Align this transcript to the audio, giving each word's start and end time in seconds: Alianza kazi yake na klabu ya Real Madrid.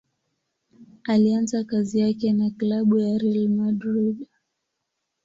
Alianza 1.03 1.63
kazi 1.63 1.99
yake 1.99 2.33
na 2.33 2.49
klabu 2.49 2.99
ya 2.99 3.17
Real 3.17 3.47
Madrid. 3.49 4.27